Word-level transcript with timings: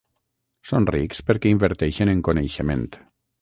Són 0.69 0.87
rics 0.95 1.21
perquè 1.27 1.51
inverteixen 1.57 2.13
en 2.15 2.25
coneixement. 2.31 2.89